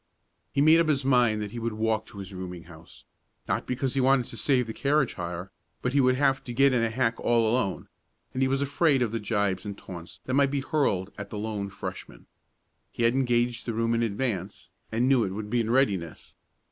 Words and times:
He 0.51 0.61
made 0.61 0.79
up 0.79 0.87
his 0.87 1.05
mind 1.05 1.43
that 1.43 1.51
he 1.51 1.59
would 1.59 1.73
walk 1.73 2.07
to 2.07 2.17
his 2.17 2.33
rooming 2.33 2.63
house, 2.63 3.05
not 3.47 3.67
because 3.67 3.93
he 3.93 4.01
wanted 4.01 4.25
to 4.29 4.35
save 4.37 4.65
the 4.65 4.73
carriage 4.73 5.13
hire, 5.13 5.51
but 5.83 5.93
he 5.93 6.01
would 6.01 6.15
have 6.15 6.43
to 6.45 6.53
get 6.53 6.73
in 6.73 6.81
a 6.81 6.89
hack 6.89 7.19
all 7.19 7.47
alone, 7.47 7.87
and 8.33 8.41
he 8.41 8.47
was 8.47 8.63
afraid 8.63 9.03
of 9.03 9.11
the 9.11 9.19
gibes 9.19 9.63
and 9.63 9.77
taunts 9.77 10.19
that 10.25 10.33
might 10.33 10.49
be 10.49 10.61
hurled 10.61 11.11
at 11.19 11.29
the 11.29 11.37
lone 11.37 11.69
Freshman. 11.69 12.25
He 12.91 13.03
had 13.03 13.13
engaged 13.13 13.67
the 13.67 13.73
room 13.73 13.93
in 13.93 14.01
advance, 14.01 14.71
and 14.91 15.07
knew 15.07 15.23
it 15.23 15.33
would 15.33 15.51
be 15.51 15.61
in 15.61 15.69
readiness. 15.69 16.35